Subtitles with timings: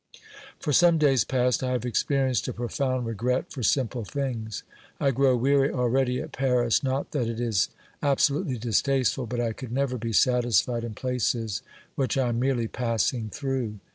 [0.59, 4.63] For som^Mays past I have experienced a profound regret for simple things.
[4.99, 7.69] I grow weary already at Paris, not that it is
[8.01, 11.61] absolutely distasteful, but I could never be satisfied in places
[11.93, 13.77] which I am merely passing through.